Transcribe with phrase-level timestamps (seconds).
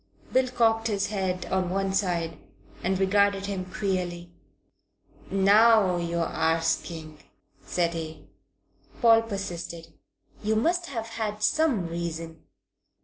[0.33, 2.39] Bill cocked his head on one side
[2.81, 4.31] and regarded him queerly.
[5.29, 7.19] "Now you're arsking,"
[7.63, 8.25] said he.
[8.99, 9.93] Paul persisted.
[10.41, 12.41] "You must have had some reason."